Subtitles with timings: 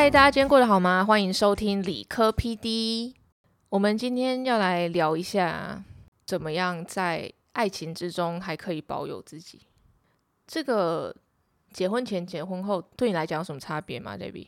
[0.00, 1.04] 嗨，大家今天过得好吗？
[1.04, 3.12] 欢迎收听理科 PD。
[3.68, 5.84] 我们今天要来聊一下，
[6.24, 9.60] 怎么样在爱情之中还可以保有自己。
[10.46, 11.14] 这个
[11.74, 14.46] 结婚前、结婚后对你来讲有什么差别吗，Debbie？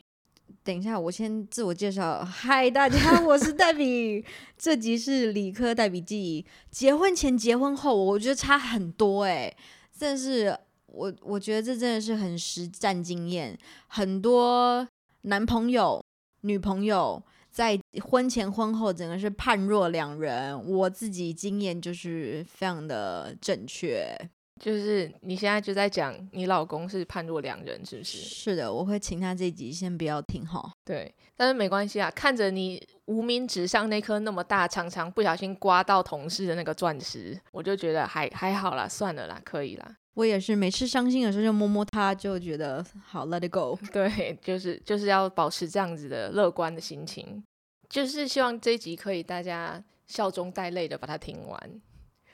[0.63, 2.25] 等一下，我先自我介绍。
[2.25, 4.25] 嗨，大家，我是黛比。
[4.57, 6.43] 这集是理科黛比记。
[6.71, 9.55] 结婚前、结婚后，我觉得差很多哎。
[9.99, 13.55] 但是我我觉得这真的是很实战经验。
[13.85, 14.87] 很多
[15.23, 16.03] 男朋友、
[16.41, 20.57] 女朋友在婚前婚后，整个是判若两人。
[20.65, 24.15] 我自己经验就是非常的正确。
[24.61, 28.17] 就是你现在就在讲你老公是判若两人，是不是？
[28.19, 30.71] 是的，我会请他这集先不要听哈。
[30.85, 39.97] 对，但是没关系啊，看着你无名指上那颗那么大，常常不小心刮到同事的那个钻石，我就觉得还还好啦，算了啦，可以啦。
[40.15, 43.79] 我也是，每次伤心的时候就摸摸它，就觉得好，Let it go。
[43.91, 47.43] 对，就是就是要保持这样子的乐观的心情，
[47.89, 51.81] 就是希望这一集可以大家笑中带泪的把它听完，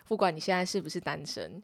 [0.07, 1.63] 不管你现在是不是单身。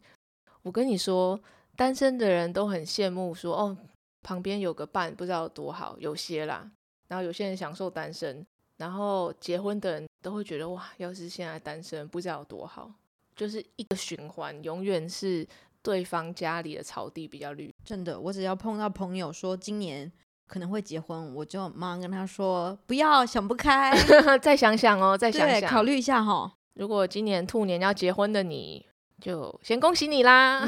[0.62, 1.38] 我跟你说，
[1.76, 3.78] 单身的人都很羡慕，说哦，
[4.24, 5.98] 旁边有个伴，不知道有多好。
[6.00, 6.72] 有些啦，
[7.10, 8.46] 然后有些人享受单身，
[8.78, 12.90] 然后结婚的人都会觉得哇，要是现在单身，不知道有多好。
[13.36, 15.46] 就是一个循环，永远是
[15.86, 17.72] 对方家里的草地比较绿。
[17.86, 20.12] 真的，我只要碰到朋友说今年
[20.48, 23.94] 可能会结婚，我就马上跟他说不要想不开，
[24.42, 26.52] 再想想哦，再想想，考虑一下哈。
[26.74, 28.84] 如果今年兔年要结婚的你。
[29.22, 30.68] 就先恭喜你啦！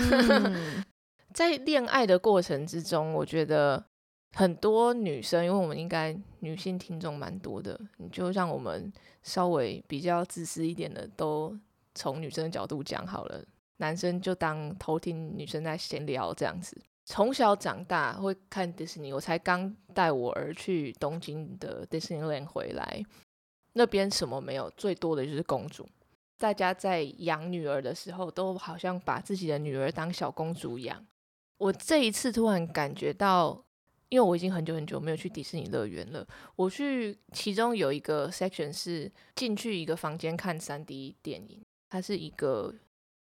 [1.36, 3.84] 在恋爱的过程之中，我觉得
[4.38, 11.56] 很多女生，因为我们应该女性听众蛮多的，你就让我们稍微比较自私一点的，都
[11.94, 13.44] 从女生的角度讲好了，
[13.78, 16.80] 男生就当偷听女生在闲聊这样子。
[17.06, 23.02] 从小长大会看迪士尼，我才刚带我儿去东京的迪士尼乐园回来，
[23.74, 25.88] 那边什么没有，最多的就是公主。
[26.38, 31.06] 大家在养女儿的时候，都好像把自己的女儿当小公主养。
[31.58, 33.66] 我这一次突然感觉到，
[34.10, 36.28] 因为我已经很久很久没有去迪士尼乐园了。
[36.56, 42.76] 我去其中有一个 section 是进去一个房间看三 D 电影，它是一个，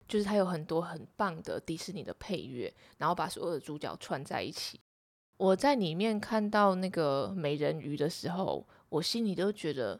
[0.07, 4.79] 就是它有很多很棒的迪士尼的配乐，然后把所有的主角串在一起。
[5.37, 9.99] 我在里面看到那个美人鱼的时候，我心里都觉得。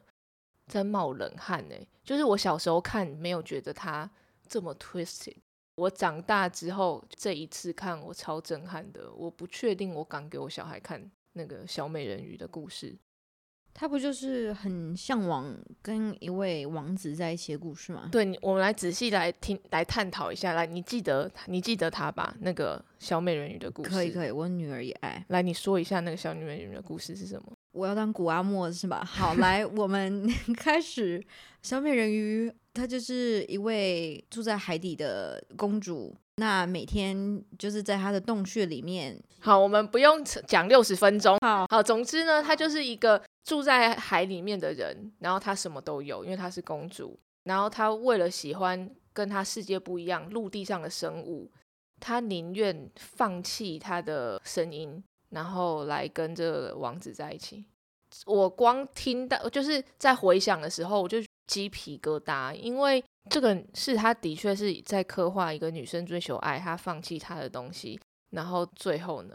[0.70, 1.74] 在冒冷汗呢，
[2.04, 4.10] 就是我小时候看没有觉得它
[4.46, 5.34] 这么 twisted，
[5.76, 12.94] 我长大之后这一次看我超震撼的，我不确定我敢给我小孩看那个小美人鱼的故事，
[13.80, 18.08] 他不就是很向往跟一位王子在一起的故事吗？
[18.10, 22.34] 对，我们来仔细来听来探讨一下，来，你记得你记得他吧？
[22.40, 25.24] 那个小美人鱼的故事，可以可以，我女儿也爱。
[25.28, 27.52] 来，你说一下那个小美人鱼的故事是什么？
[27.70, 29.04] 我要当古阿莫是吧？
[29.04, 30.28] 好， 来，我们
[30.58, 31.24] 开始。
[31.62, 39.20] 小美人鱼她就是一位住在海底的公主，那每天就是在他的洞穴里面。
[39.40, 41.36] 好，我们不用讲六十分钟。
[41.40, 47.18] 好好，总之呢，她就是一个住在海里面的人，然后她什么都有，因为她是公主。
[47.44, 51.50] 然后她为了喜欢跟她世界不一样陆地上的生物，
[52.00, 55.02] 她宁愿放弃她的声音。
[55.30, 57.64] 然后来跟这个王子在一起，
[58.26, 68.00] 我光听到就是在回想的时候，我就鸡皮疙瘩，因为这个是他的确是在刻画一个女生追求爱，她放弃她的东西，
[68.30, 69.34] 然后最后呢，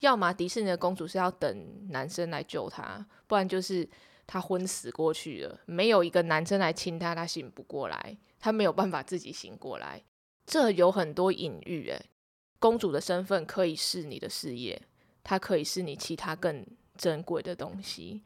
[0.00, 3.88] 要么迪士尼的公主是要等男生来救她，不然就是
[4.26, 10.02] 她昏死过去了，没有一个男生来亲她，她醒不过来，她没有办法自己醒过来，
[10.46, 12.10] 这有很多隐喻诶，
[12.58, 14.80] 公主的身份可以是你的事业。
[15.26, 16.62] 它可以是你其他更
[16.98, 18.22] 珍贵的东西，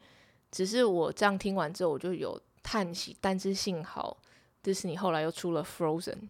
[0.51, 3.15] 只是我这样听完之后，我就有叹息。
[3.21, 4.17] 但是幸好，
[4.61, 6.29] 迪士尼后来又出了 Frozen，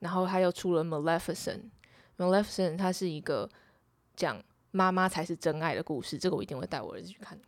[0.00, 1.70] 然后他又出了 Maleficent。
[2.16, 3.48] Maleficent 它是一个
[4.14, 7.38] 讲妈妈才是真爱的故事，这个我一定会带我儿子去看。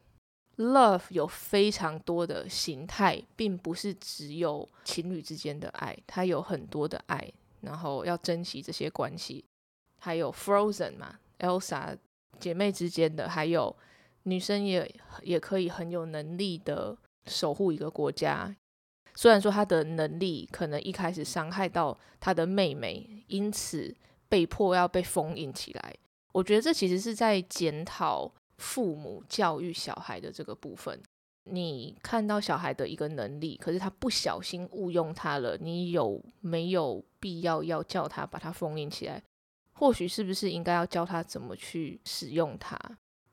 [0.57, 9.45] Love 有非常多的形态，并不是只有情侣之间的爱，它有很多的爱，然后要珍惜这些关系。
[9.99, 11.97] 还有 Frozen 嘛，Elsa。
[12.41, 13.77] 姐妹之间的，还有
[14.25, 14.93] 女生也
[15.23, 16.97] 也可以很有能力的
[17.27, 18.53] 守护一个国家。
[19.15, 23.95] 虽然说他的能力可能一开始伤害到他的妹妹，因此
[24.29, 25.95] 被迫要被封印起来。
[26.33, 30.99] 我觉得这其实是在检讨父母教育小孩的这个部分。
[31.45, 39.23] 你看到小孩的一个能力，可是他不小心误用他了，你有没有必要要叫他把他封印起来？
[39.73, 42.79] 或许是不是应该要教他怎么去使用它？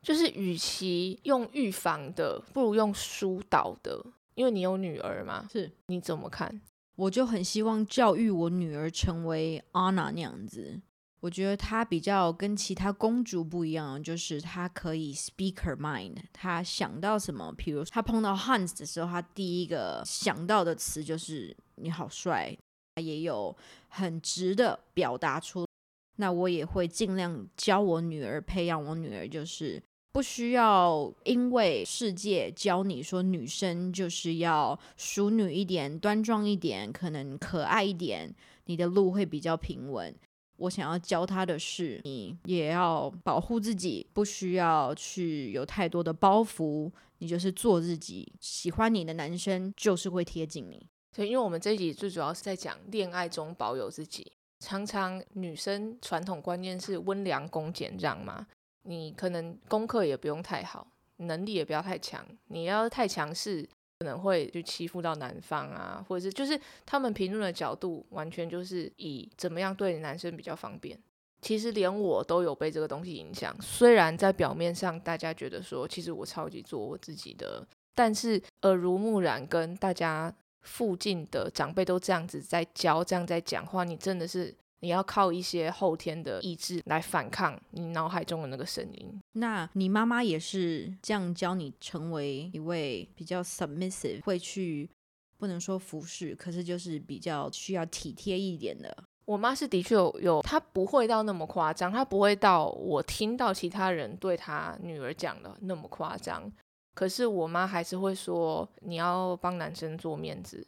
[0.02, 4.04] 就是与其用预防的，不如用疏导的。
[4.40, 6.62] 因为你有女儿嘛，是你怎么看？
[6.96, 10.80] 我就很希望教育我女儿成为 Anna 那样子。
[11.20, 16.16] 我觉得她比较跟其他公主不一样，就是她可以 speak her mind。
[16.32, 22.58] 她想到什么，比如她碰到 Hans 的时候，她第一个想到的词就是“你好帅”，
[22.96, 23.54] 她也有
[23.90, 25.68] 很直的表达出。
[26.16, 38.34] 那我也会尽量教我女儿，培养我女儿，就是不需要因为世界教你说女生就是要淑女一点、端庄一点、可能可爱一点，
[38.66, 40.14] 你的路会比较平稳。
[40.58, 48.34] 我想要教她的是，你也要保护自己，不需要去有太多的包袱，你就是做自己。
[48.42, 50.86] 喜欢你的男生就是会贴近你。
[51.16, 54.32] 所以，因为我们这一集最主要是在讲恋爱中保有自己。
[54.60, 58.46] 常常女生传统观念是温良恭俭让嘛，
[58.84, 60.88] 你可能功课也不用太好，
[61.18, 63.68] 能力也不要太强，你要太强势
[64.00, 70.98] 可能会去欺负到男方啊，或者是就是他们评论的角度完全就是以怎么样对男生比较方便。
[71.42, 77.66] 其实连我都有被这个东西影响，虽然在表面上大家觉得说其实我超级做我自己的，
[77.96, 80.34] 但是耳濡目染跟大家。
[80.62, 89.22] 附近的长辈都这样子在教，这样在讲话，你真的是你要靠一些后天的意志来反抗你脑海中的那个声音。
[89.34, 94.90] 那你妈妈也是这样教你成为一位比较 submissive，会去
[95.38, 99.04] 不能说服侍，可是就是比较需要体贴一点的。
[99.26, 106.52] 我妈是的确有有，她不会到那么夸张，她不会到我听到其他人对她女儿讲的那么夸张。
[106.96, 110.66] 可是我妈还是会说，你要帮男生做面子，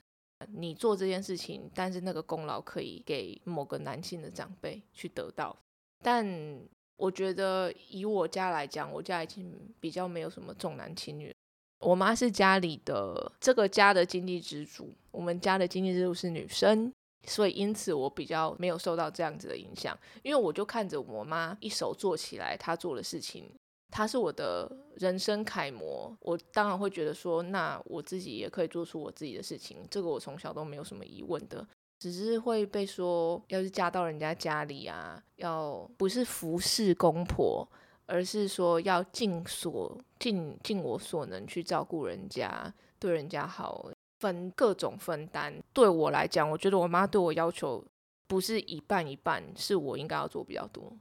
[0.53, 5.55] 你做这件事情，但是那个功劳可以给某个男性的长辈去得到。
[6.03, 6.59] 但
[6.97, 11.33] 我觉得以我家来讲，我家已经比较没有什么重男轻女。
[11.79, 16.93] 我妈是家里的这个家的经济支柱，我们家的经济支柱是女生，
[17.25, 23.49] 所以因此我比较没有受到这样子的影响，因为我就看着我妈一手做起来，她做的事情。
[23.91, 31.67] 他是我的人生楷模，我当然会觉得说，那我自己也可以做出我自己的事情，这个我从小都没有什么疑问的，
[31.99, 37.67] 只是会被说，要是嫁到人家家里啊，要不是服侍公婆，
[38.05, 45.53] 而是说要尽所尽尽我所能去照顾人家，对人家好，分各种分担。
[45.73, 47.83] 对我来讲，我觉得我妈对我要求
[48.27, 50.91] 不是一半一半，是我应该要做比较多。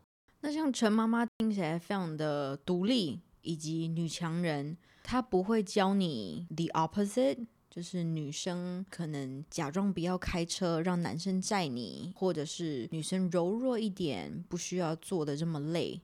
[0.43, 16.01] 那像陈妈妈听起来非常的独立以及女强人，她不会教你 the opposite，就是女生可能假装不要开车，让男生载你，或者是女生柔弱一点，不需要做的这么累。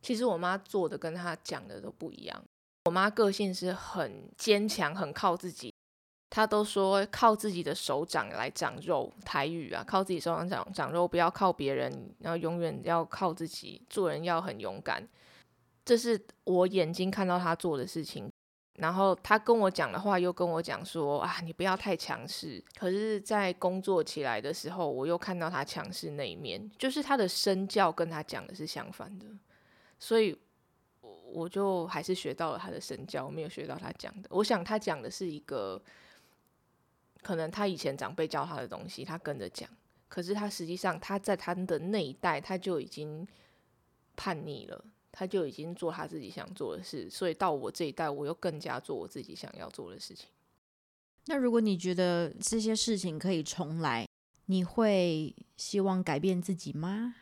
[0.00, 2.44] 其实我妈做的跟她讲的都不一样。
[2.84, 5.74] 我妈个性是很坚强，很靠自己。
[6.30, 15.08] 他都说靠自己的手掌来长肉，台语啊，靠自己手掌长长肉，不要靠别人，然后永远要靠自己，做人要很勇敢。
[15.86, 18.30] 这是我眼睛看到他做的事情，
[18.74, 22.62] 然后他跟我讲的话又跟我讲说啊，你不要太强势。
[22.78, 29.24] 可是，在工作起来的时候，我又看到他强势那一面，就是他的身教跟他讲的是相反的，
[29.98, 30.36] 所以
[31.00, 34.28] 我就还是学到了他的身教，我没有学到他讲的。
[34.30, 35.82] 我想他讲的是一个。
[37.22, 39.68] 可能他以前长辈教他的东西，他跟着讲。
[40.08, 43.26] 可是他实际上他在他的那一代，他就已经
[44.16, 47.10] 叛逆了，他就已经做他自己想做的事。
[47.10, 50.28] 所以到我这一代，我又更加做我自己想要做的事情。
[51.26, 54.08] 那如果你觉得这些事情可以重来，
[54.46, 57.16] 你会希望改变自己吗？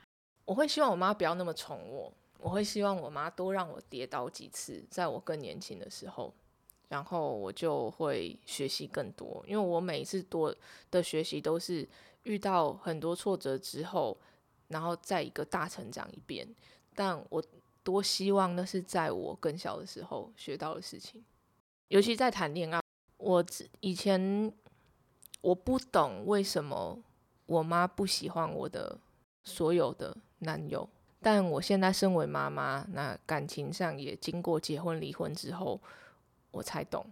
[0.44, 6.32] 我会希望我妈不要那么宠我，我会希望我妈多让我跌倒几次，在我更年轻的时候。
[6.88, 10.54] 然后我就会学习更多，因为我每一次多
[10.88, 11.86] 的学习都是
[12.22, 14.16] 遇到很多挫折之后，
[14.68, 16.46] 然后再一个大成长一遍。
[16.94, 17.42] 但我
[17.82, 21.24] 多希望那是在我更小的时候学到的事情，
[21.88, 22.80] 尤其在谈恋爱。
[23.18, 23.44] 我
[23.80, 24.52] 以前
[25.40, 26.96] 我不懂为什么
[27.46, 28.96] 我妈不喜欢我的
[29.44, 30.88] 所有的男友，
[31.20, 35.80] 但我现在身为妈妈，那感情上也经过结婚离婚之后。
[36.56, 37.06] 我才懂，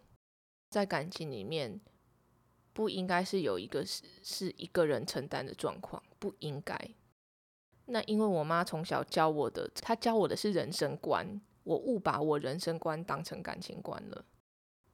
[0.71, 1.81] 在感情里面
[2.73, 6.77] 不应该是有一个是是一个人承担的状况，不应该。
[7.87, 14.25] 那因为我妈从小教我的，她教我的是人生观，我误把我人生观当成感情观了。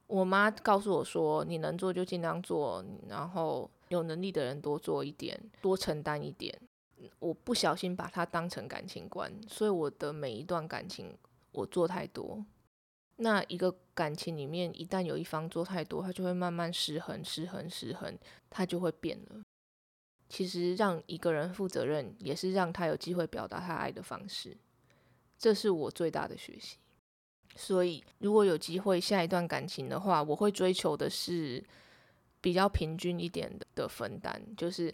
[0.07, 6.59] 我妈告诉我说：“你能做就尽量做，然后有能力的人多做一点，多承担一点。”
[7.19, 11.17] 我不小心把它当成感情观，所以我的每一段感情。
[11.53, 12.45] 我做太多。
[13.17, 18.17] 那一个感情里面，一旦有一方做太多，他就会慢慢失衡、失衡、失衡，
[18.49, 19.41] 他就会变了。
[20.29, 24.55] 其实让一个人负责任，也是让他有机会表达他爱的方式。
[25.37, 26.77] 这是我最大的学习。
[27.55, 31.61] 所以，如果有机会下一段感情的话，我会追求的是
[32.39, 34.93] 比较平均一点的分担，就是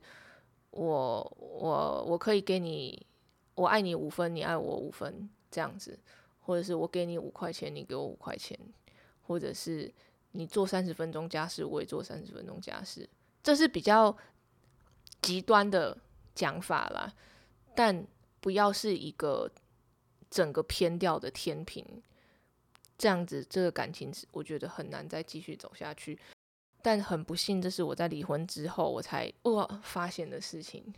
[0.71, 3.05] 我我我可以给你，
[3.53, 5.99] 我爱你五分，你爱我五分，这样子。
[6.39, 8.57] 或者是我给你五块钱，你给我五块钱，
[9.27, 9.93] 或者是
[10.31, 13.07] 你做三十分钟家事，我也做三十分钟家事，
[13.43, 14.15] 这是比较
[15.21, 15.97] 极端的
[16.33, 17.13] 讲法啦。
[17.75, 18.07] 但
[18.39, 19.51] 不要是一个
[20.31, 21.85] 整个偏掉的天平，
[22.97, 26.17] 这样子这个感情我觉得很难再继续走下去。
[26.81, 30.93] 但很不幸，这是我在离婚之后我才哇发现的事情。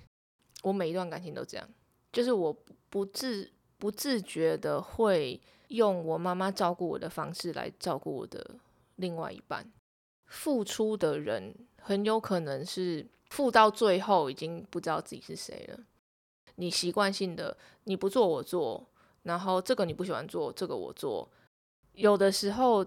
[0.61, 1.67] 我每一段感情都这样，
[2.13, 2.55] 就是我
[2.91, 3.51] 不自。
[3.79, 8.55] 不自觉的会用我妈妈照顾我的方式来照顾我的
[8.97, 9.65] 另外一半，
[10.25, 15.79] 付出的人很有可能是付到最后已经不知道自己是谁了。
[16.55, 18.85] 你习惯性的你不做我做，
[19.23, 21.29] 然后这个你不喜欢做，这个我做。
[21.93, 22.85] 有的时候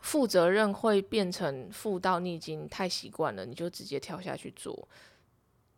[0.00, 4.88] 负责任会变成负到你已经太习惯了，你就直接跳下去做。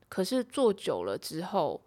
[0.09, 1.83] 可是做久了之后，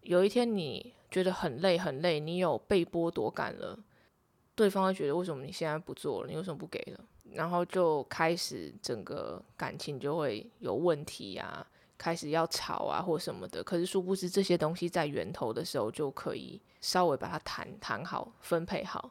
[0.00, 0.94] 有一天你。
[1.10, 3.78] 觉得很累很累，你有被剥夺感了，
[4.54, 6.28] 对方会觉得为什么你现在不做了？
[6.28, 7.04] 你为什么不给了？
[7.32, 13.62] 然后就开始整个感情就会有问题呀，开始要吵啊或什么的。
[13.62, 19.10] 可是殊不知这些东西在源头的时候就可以稍微把它谈谈好、分配好。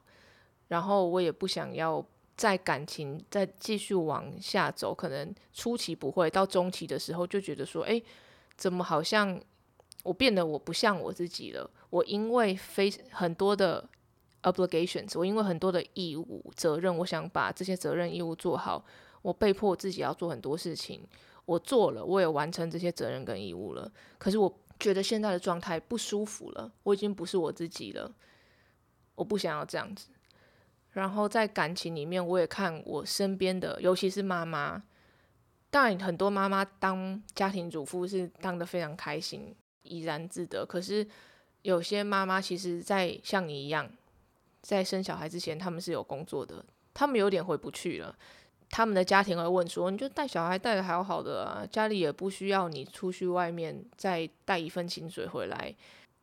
[0.68, 8.02] 然后我也不想要在感情再继续往下走，可能初期不会，到中期的时候就觉得说，哎，
[8.56, 9.42] 怎么好像。
[10.04, 11.70] 我变得我不像我自己了。
[11.90, 13.88] 我因为非很多的
[14.44, 18.86] obligations，我因为很多的义务责任，我想把这些责任义务做好。
[19.22, 21.02] 我被迫自己要做很多事情，
[21.46, 23.92] 我做了，我也完成这些责任跟义务了。
[24.18, 28.14] 可是我觉得现在的状态不舒服了，我已经不是我自己了。
[29.16, 30.10] 我不想要这样子。
[30.92, 34.84] 然后在感情里面，我也看我身边的，尤其是妈妈。
[35.70, 39.54] 当然，很多妈妈当家庭主妇是当的非常开心。
[39.88, 40.66] 怡然自得。
[40.66, 41.06] 可是
[41.62, 43.90] 有些妈妈其实，在像你一样，
[44.62, 46.64] 在生小孩之前，他们是有工作的，
[46.94, 48.16] 他们有点回不去了。
[48.70, 55.74] 他们的家庭会问说：“你就带小孩带的好好的啊，家里也不需要你出去外面再带一份薪水回来。”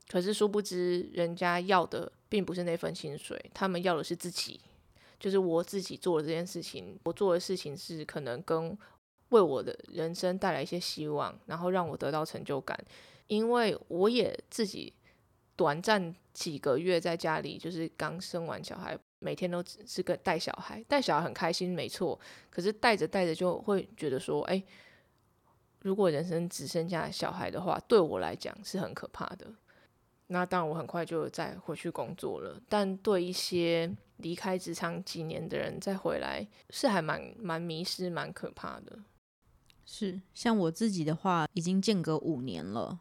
[0.09, 4.61] 可是殊不知，人家要的并不是那份薪水，他们要的是自己。
[5.19, 8.77] 就是我自己做的这件事情，我做的事情是可能跟
[9.31, 12.79] 为我的人生带来一些希望，然后让我得到成就感。
[13.27, 14.93] 因为我也自己
[15.57, 22.19] 短暂几个月在家里，就是刚生完小孩，每天都只是个带小孩，带小孩很开心，没错。
[22.51, 24.63] 可是带着带着就会觉得说，哎，
[25.81, 29.47] 如果人生只剩下小孩的话，对我来讲是很可怕的。
[30.29, 32.61] 那当然，我很快就再回去工作了。
[32.69, 38.99] 但对一些离开职场几年的人再回来，是还蛮蛮迷失、蛮可怕的。
[39.85, 43.01] 是，像我自己的话，已经间隔五年了。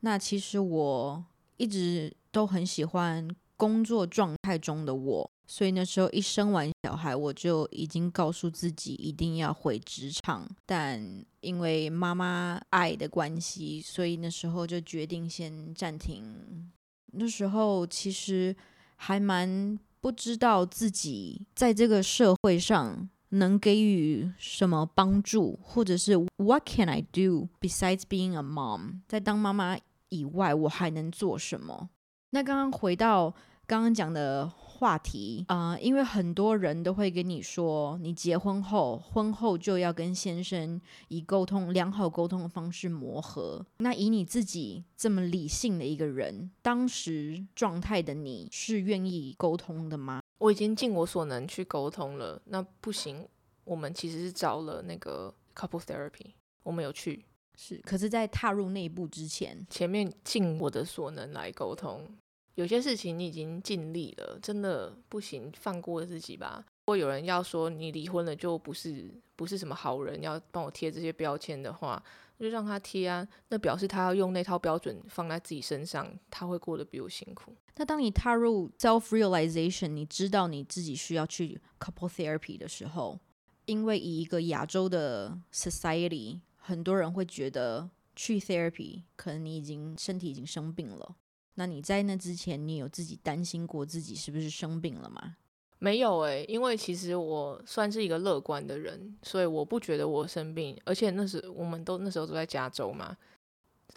[0.00, 1.24] 那其实我
[1.56, 10.48] 一直都很喜欢工作状态中的我，所以那时候一生完小孩，我就已经告诉自己一定要回职场。
[10.64, 16.70] 但因为妈妈爱的关系，所以那时候就决定先暂停。
[17.12, 18.56] 那时候其实
[18.96, 29.00] 还蛮不知道自己在这个社会上能给予什么帮助，或者是 What can I do besides being a mom？
[29.06, 29.76] 在当妈妈。
[30.10, 31.90] 以外，我还能做什么？
[32.30, 33.34] 那刚刚回到
[33.66, 43.64] 刚刚讲的话题啊，因为很多人都会跟你说，你结婚后，婚后就要跟先生以沟通良好沟通的方式磨合。
[43.78, 50.20] 那以你自己这么理性的一个人，当时状态的你是愿意沟通的吗？
[50.38, 52.40] 我已经尽我所能去沟通了。
[52.46, 53.28] 那不行，
[53.64, 57.24] 我们其实是找了那个 couple therapy，我们有去。
[57.62, 62.08] 是，可是，在踏入那一步之前，前面尽我的所能来沟通。
[62.54, 66.64] 有些事情你已经尽力了，真的不行，放过自己吧。
[66.66, 72.02] 如果有人要说你离婚了就不是不是什么好人，要帮我贴这些标签的话，
[72.38, 73.28] 就让他贴啊。
[73.48, 77.54] 那表示他要用那套标准放在自己身上，他会过得比我辛苦。
[77.76, 83.20] 那当你踏入 self realization，你知道你自己需要去 couple therapy 的时候，
[83.66, 86.40] 因为以一个亚洲的 society。
[86.70, 91.16] 很多人会觉得去 therapy 可能你已经身体已经生病了，
[91.54, 95.36] 那你在那之前，你有自己担心过自己是不是生病了吗？
[95.80, 100.80] 没有诶、因为其实我算是一个乐观的人，所以我不觉得我生病。
[100.84, 103.16] 而且那时我们都那时候都在加州嘛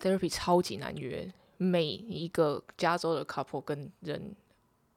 [0.01, 4.35] ，therapy 超级难约，每一个加州的 couple 跟人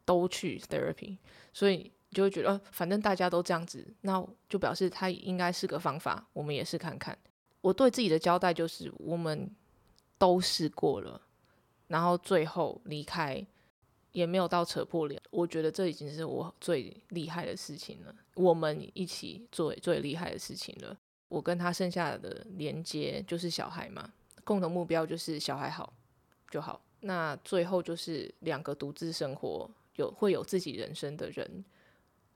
[0.07, 1.19] 都去 therapy，
[1.53, 7.19] 所以就会觉得，反正大家都这样子，那就表示它应该是个方法，我们也试看看。
[7.67, 9.51] 我对自己的交代就是，我们
[10.19, 11.21] 都试过了，
[11.89, 13.45] 然后最后离开。
[14.13, 18.15] 也没有到扯破脸，我觉得这已经是我最厉害的事情了。
[18.37, 20.97] 我们一起做最厉害的事情了。
[21.29, 24.11] 我跟他剩下的连接就是小孩嘛，
[24.43, 25.93] 共同目标就是小孩好
[26.51, 26.81] 就好。
[27.01, 31.63] 那最后就是两个独自生活，有会有自己人生的人。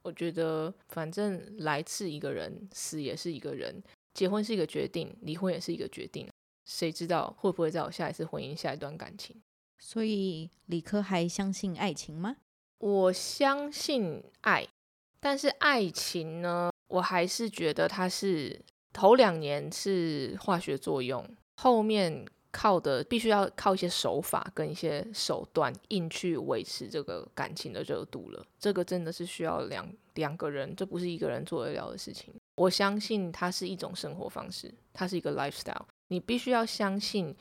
[0.03, 3.83] 我觉得反正来是一个人，死也是一个人。
[4.15, 6.29] 结婚是一个决定，离婚也是一个决定。
[6.65, 9.41] 谁知道会不会在我下一次婚姻、下一段感情？
[9.79, 12.37] 所以理科还相信爱情吗？
[12.79, 14.69] 我相信爱，
[15.19, 18.63] 但是爱情呢，我还是觉得它是
[18.93, 28.45] 头两年是化学作用，后面靠的必须要靠一些手法跟一些手段硬去维持这个感情的热度了。
[28.59, 32.35] 这个真的是需要两两个人，这不是一个人做得了的事情。
[32.57, 37.35] 我相信它是一种生活方式，它是一个 lifestyle，你必须要相信。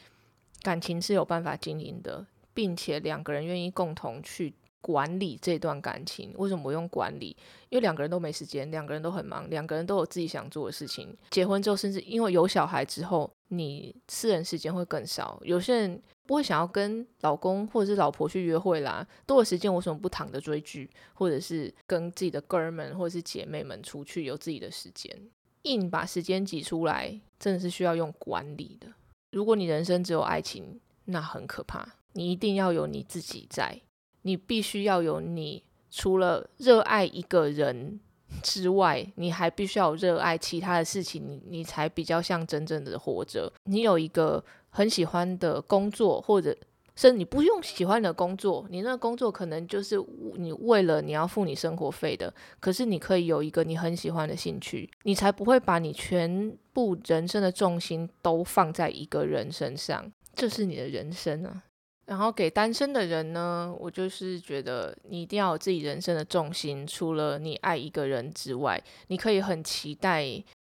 [0.61, 6.33] 感情是有办法经营的，并且两个人愿意共同去管理这段感情。
[6.37, 7.35] 为什么我用管理？
[7.69, 11.15] 因为两个人都没时间，两个人都很忙，两个人都有自己想做的事情。
[11.31, 15.39] 结婚之后，甚至因为有小孩之后，你私人时间会更少。
[15.43, 25.15] 有些人不会想要跟老公或者是老婆去约会啦，多的时间为什么不躺着追剧，或者是跟自己的哥们或者是姐妹们出去有自己的时间？
[25.63, 28.87] 硬把时间挤出来，真的是需要用管理的。
[29.31, 31.95] 如果你人生只有爱情，那很可怕。
[32.13, 33.79] 你一定要有你自己在，
[34.23, 37.99] 你必须要有你除了热爱一个人
[38.43, 43.51] 之外，你还必须要有热爱其他的事情，你你才比较像真正的活着。
[43.63, 46.55] 你有一个很喜欢的工作，或者
[46.95, 49.97] 甚至你不用喜欢的工作，你那个工作可能就是
[50.35, 61.63] 你为了你要付你生活费的，可是你可以有一个你很喜欢的兴趣，你才不会把你全部人生的重心都放在一个人身上，这是你的人生啊。
[62.09, 70.25] 然后给单身的人呢，我就是觉得你一定要有自己人生的重心，除了你爱一个人之外，你可以很期待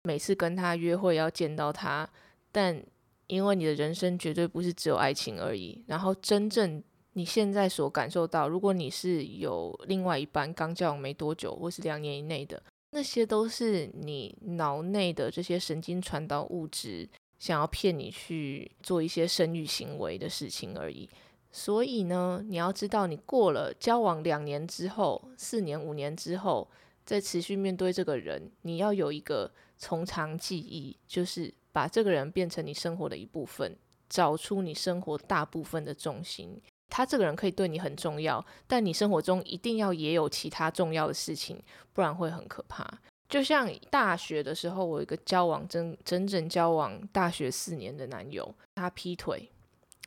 [0.01, 2.09] 每次跟他约会要见到他，
[2.51, 2.83] 但
[3.27, 5.83] 因为你的人生绝对不是只有爱情而已。
[5.85, 17.07] 然后真正你现在所感受到，如果你是有另外一半刚交往没多久，或是两年以内的，那些都是你脑内的这些神经传导物质。
[17.39, 21.09] 想要骗你去做一些生育行为的事情而已。
[21.51, 26.69] 所以呢，你要知道，你过了交往两年之后、四年、五年之后，
[27.03, 33.75] 再持续面对这个人，你要有一个从长计议，就是把这个人变成你生活的一部分，
[34.07, 36.61] 找出你生活大部分的重心。
[36.87, 41.59] 他这个人可以对你很重要，但你生活中一定要也有其他重要的事情，
[41.93, 42.99] 不然会很可怕。
[43.29, 49.47] 就像大学的时候，我有一个交往整整整交往大学四年的男友，他劈腿，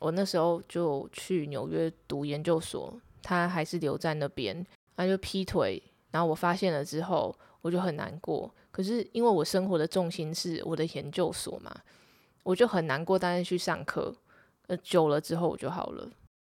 [0.01, 4.65] 我那时候就去纽约读研究所，他还是留在那边，
[4.97, 5.81] 他就劈腿，
[6.11, 8.53] 然后我发现了之后，我就很难过。
[8.71, 11.73] 可是因为我生活的重心是我的研究所嘛，
[12.43, 14.13] 我就很难过，但是去上课，
[14.67, 16.09] 呃，久了之后我就好了。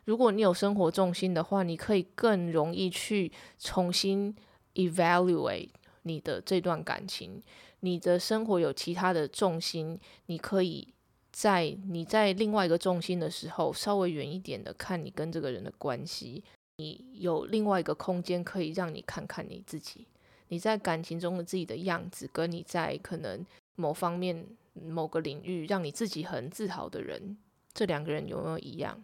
[0.03, 4.35] 如果你有生活重心的话，你可以更容易去重新
[4.73, 5.69] evaluate。
[6.07, 7.41] 你的这段感情，
[7.81, 10.87] 你的生活有其他的重心，你可以
[11.31, 16.43] 在你在另外一个重心的时候，稍微远一点的看你跟这个人的关系，
[16.77, 20.07] 你有另外一个空间可以让你看看你自己，
[20.47, 27.37] 你在感情中的自己的样子，跟你在可能某方面某个领域让你自己很自豪的人，
[27.73, 29.03] 这两个人有没有一样？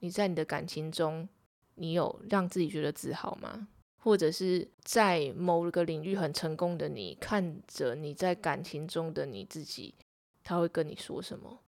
[0.00, 1.28] 你在你的感情中，
[1.74, 3.68] 你有让自己觉得自豪吗？
[4.04, 9.94] 或者是在某一个领域很成功的你，看着你在感情中的你自己，
[10.42, 11.58] 他会跟你说什么？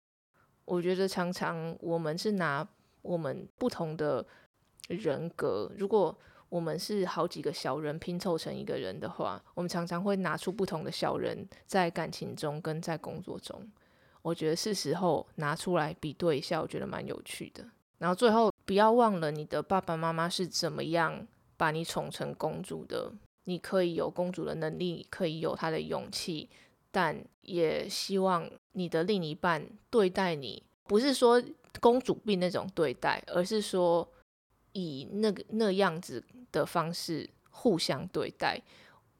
[0.66, 2.68] 我觉得常常我们是拿
[3.00, 4.22] 我们不同的
[4.88, 6.14] 人格，如果
[6.50, 13.66] 我们是好几个小人拼凑成一个人的话，我们常常会拿出不同的小人在感情中跟在工作中。
[14.20, 17.64] 我觉得是时候拿出来比对一下，我觉得蛮有趣的。
[17.96, 21.26] 然后最后不要忘了你的爸爸妈妈是怎么样。
[21.56, 23.12] 把你宠成公主的，
[23.44, 26.48] 你可以有公主的能力，可以有她的勇气，
[26.90, 31.42] 但也希望你的另一半对待你，不是说
[31.80, 34.06] 公主病那种对待，而是说
[34.72, 38.60] 以那个那样子的方式互相对待。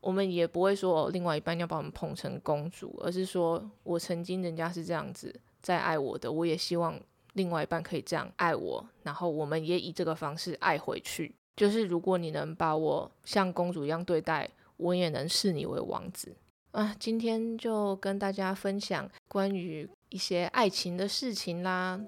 [0.00, 7.00] 我们也不会说另外一半要把我们捧成公主，而是说我曾经人家是这样子在爱我的，我也希望
[7.32, 11.34] 另外一半可以这样爱我，然后我们也以这个方式爱回去。
[11.56, 16.36] 就是如果你能把我像公主一样对待，我也能视你为王子
[16.72, 16.94] 啊。
[17.00, 21.98] 今天就跟大家分享关于一些爱情的事情啦。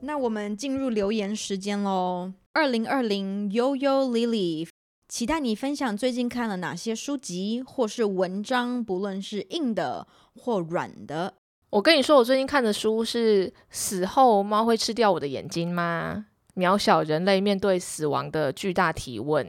[0.00, 2.34] 那我们进入留言时间喽。
[2.52, 4.68] 二零二零悠悠 Lily，
[5.10, 11.34] 期待你分享最近看了哪些书籍或是文章，不论是硬的或软的。
[11.70, 16.26] 我跟你说，我最近看的书是《死后猫会吃掉我的眼睛吗？
[16.54, 19.44] 渺小人类面对死亡的巨大提问》。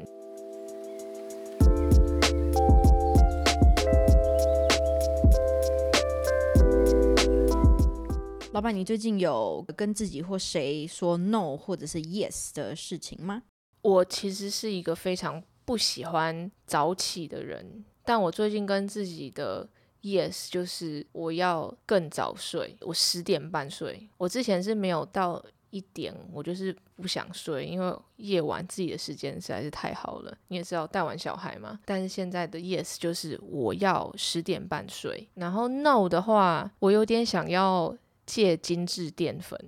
[8.52, 13.44] 老板，你最近有跟自己或谁说 no 或者是 yes 的事情吗？
[13.84, 19.66] 我其实是一个非常不喜欢早起的人，但我最近跟自己的
[20.02, 24.10] yes 就是我要更早睡，我十点半睡。
[24.18, 30.38] 我之前是没有到一点，我就是不想睡，因为夜晚自己的时间实在是太好了。
[30.50, 37.96] 你也知道带完小孩嘛，但是现在的 yes 就是我要十点半睡，然后 no 的话，我有点想要。
[38.24, 39.60] 戒精致淀粉。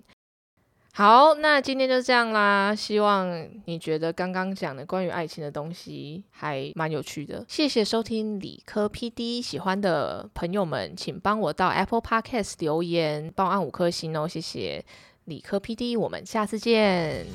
[0.96, 2.76] 好，那今天就这样啦。
[2.76, 7.44] 希望你觉得刚刚讲的关于爱情的东西还蛮有趣的。
[7.48, 14.86] 谢谢收听理科 PD，喜欢的朋友们请帮我到 Apple Podcast 留言，帮我按五颗星哦，谢谢
[15.26, 17.26] 理科 PD，我们下次见。